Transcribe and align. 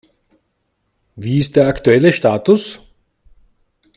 Wie 1.15 1.37
ist 1.37 1.55
der 1.55 1.67
aktuelle 1.67 2.11
Status? 2.11 2.79